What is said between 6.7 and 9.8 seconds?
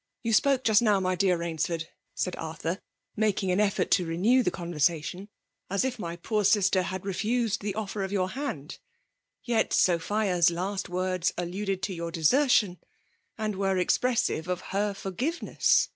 had re fiised the offer of your hand. Yet